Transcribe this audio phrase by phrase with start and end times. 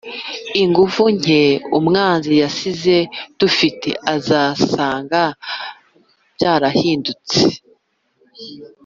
[0.61, 1.41] Ingufu nke
[1.77, 2.95] umwanzi yasize
[3.39, 5.21] dufite azaza asamga
[6.35, 7.39] byarahindutse